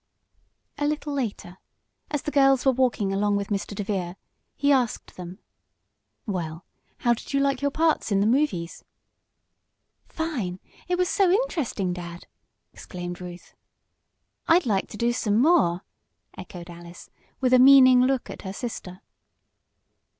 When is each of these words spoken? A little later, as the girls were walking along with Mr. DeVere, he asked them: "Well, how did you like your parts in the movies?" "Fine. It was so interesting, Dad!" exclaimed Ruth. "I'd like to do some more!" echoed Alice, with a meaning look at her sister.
A 0.79 0.87
little 0.87 1.13
later, 1.13 1.59
as 2.09 2.23
the 2.23 2.31
girls 2.31 2.65
were 2.65 2.71
walking 2.71 3.13
along 3.13 3.35
with 3.35 3.49
Mr. 3.49 3.75
DeVere, 3.75 4.15
he 4.55 4.71
asked 4.71 5.15
them: 5.15 5.37
"Well, 6.25 6.65
how 7.01 7.13
did 7.13 7.33
you 7.33 7.39
like 7.39 7.61
your 7.61 7.69
parts 7.69 8.11
in 8.11 8.19
the 8.19 8.25
movies?" 8.25 8.83
"Fine. 10.09 10.59
It 10.87 10.97
was 10.97 11.07
so 11.07 11.29
interesting, 11.29 11.93
Dad!" 11.93 12.25
exclaimed 12.73 13.21
Ruth. 13.21 13.53
"I'd 14.47 14.65
like 14.65 14.87
to 14.87 14.97
do 14.97 15.13
some 15.13 15.39
more!" 15.39 15.83
echoed 16.35 16.71
Alice, 16.71 17.11
with 17.39 17.53
a 17.53 17.59
meaning 17.59 18.01
look 18.01 18.27
at 18.31 18.41
her 18.41 18.53
sister. 18.53 19.01